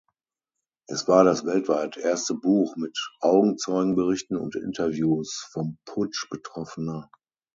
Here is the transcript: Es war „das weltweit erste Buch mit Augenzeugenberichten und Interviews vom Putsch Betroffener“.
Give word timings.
Es 0.89 1.07
war 1.07 1.23
„das 1.23 1.45
weltweit 1.45 1.95
erste 1.95 2.33
Buch 2.33 2.75
mit 2.75 2.97
Augenzeugenberichten 3.19 4.35
und 4.35 4.55
Interviews 4.55 5.47
vom 5.51 5.77
Putsch 5.85 6.27
Betroffener“. 6.31 7.11